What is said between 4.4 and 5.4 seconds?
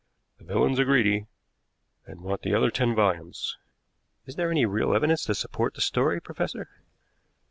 any real evidence to